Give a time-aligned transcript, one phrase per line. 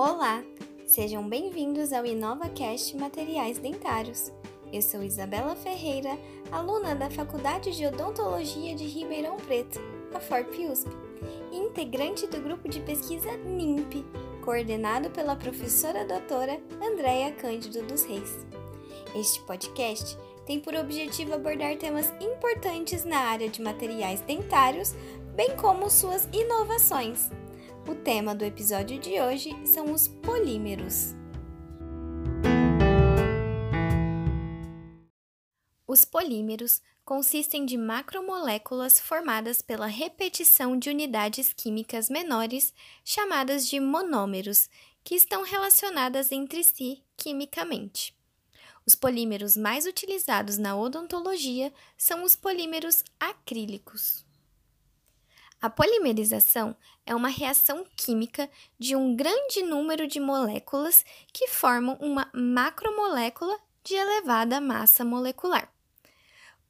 [0.00, 0.44] Olá,
[0.86, 4.30] sejam bem-vindos ao InovaCast Materiais Dentários.
[4.72, 6.16] Eu sou Isabela Ferreira,
[6.52, 9.80] aluna da Faculdade de Odontologia de Ribeirão Preto,
[10.14, 10.88] a FORP-USP,
[11.50, 14.04] e integrante do grupo de pesquisa NIMP,
[14.44, 18.46] coordenado pela professora doutora Andréia Cândido dos Reis.
[19.16, 24.94] Este podcast tem por objetivo abordar temas importantes na área de materiais dentários,
[25.34, 27.28] bem como suas inovações.
[27.88, 31.14] O tema do episódio de hoje são os polímeros.
[35.86, 44.68] Os polímeros consistem de macromoléculas formadas pela repetição de unidades químicas menores, chamadas de monômeros,
[45.02, 48.14] que estão relacionadas entre si quimicamente.
[48.84, 54.27] Os polímeros mais utilizados na odontologia são os polímeros acrílicos.
[55.60, 58.48] A polimerização é uma reação química
[58.78, 65.72] de um grande número de moléculas que formam uma macromolécula de elevada massa molecular.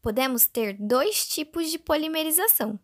[0.01, 2.81] Podemos ter dois tipos de polimerização: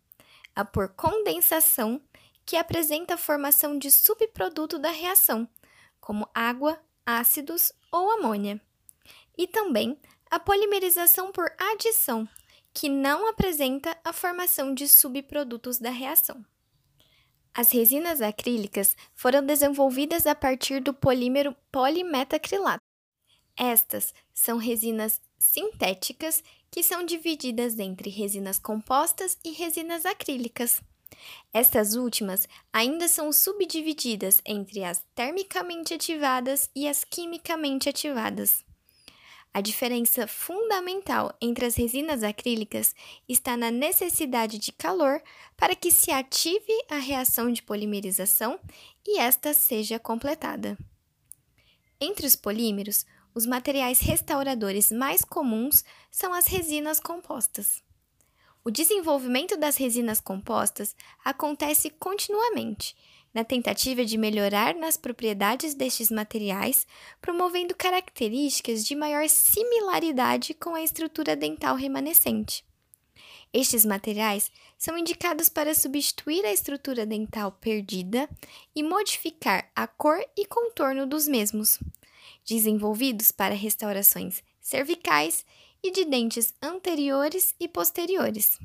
[0.55, 2.02] a por condensação,
[2.44, 5.48] que apresenta a formação de subproduto da reação,
[6.00, 8.60] como água, ácidos ou amônia
[9.36, 9.98] e também
[10.30, 12.28] a polimerização por adição,
[12.75, 16.44] que não apresenta a formação de subprodutos da reação.
[17.55, 22.83] As resinas acrílicas foram desenvolvidas a partir do polímero polimetacrilato.
[23.56, 30.83] Estas são resinas sintéticas que são divididas entre resinas compostas e resinas acrílicas.
[31.53, 38.64] Estas últimas ainda são subdivididas entre as termicamente ativadas e as quimicamente ativadas.
[39.56, 42.92] A diferença fundamental entre as resinas acrílicas
[43.28, 45.22] está na necessidade de calor
[45.56, 48.58] para que se ative a reação de polimerização
[49.06, 50.77] e esta seja completada.
[52.00, 57.81] Entre os polímeros, os materiais restauradores mais comuns são as resinas compostas.
[58.65, 62.97] O desenvolvimento das resinas compostas acontece continuamente
[63.34, 66.87] na tentativa de melhorar nas propriedades destes materiais,
[67.21, 72.65] promovendo características de maior similaridade com a estrutura dental remanescente.
[73.53, 78.28] Estes materiais são indicados para substituir a estrutura dental perdida
[78.75, 81.78] e modificar a cor e contorno dos mesmos,
[82.45, 85.45] desenvolvidos para restaurações cervicais
[85.83, 88.59] e de dentes anteriores e posteriores.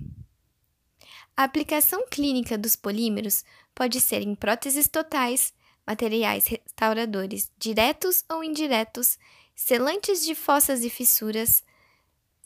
[1.36, 3.44] A aplicação clínica dos polímeros
[3.74, 5.54] pode ser em próteses totais,
[5.86, 9.18] materiais restauradores diretos ou indiretos,
[9.56, 11.64] selantes de fossas e fissuras,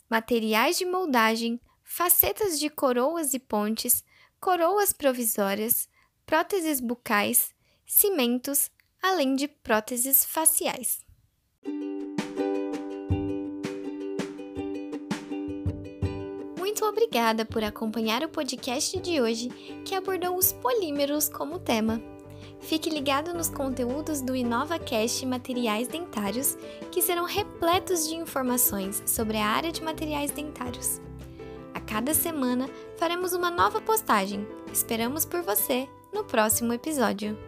[0.08, 4.04] materiais de moldagem, facetas de coroas e pontes,
[4.40, 5.88] coroas provisórias,
[6.24, 7.54] próteses bucais,
[7.86, 8.70] cimentos,
[9.02, 11.04] além de próteses faciais.
[16.74, 19.48] Muito obrigada por acompanhar o podcast de hoje
[19.84, 22.02] que abordou os polímeros como tema.
[22.62, 26.58] Fique ligado nos conteúdos do InovaCast Materiais Dentários,
[26.90, 31.00] que serão repletos de informações sobre a área de materiais dentários.
[31.72, 34.44] A cada semana faremos uma nova postagem.
[34.72, 37.38] Esperamos por você no próximo episódio.